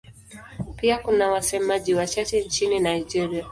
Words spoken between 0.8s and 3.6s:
kuna wasemaji wachache nchini Nigeria.